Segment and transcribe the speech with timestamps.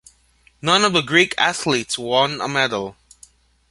[0.63, 2.95] None of the Greek athletes won a medal.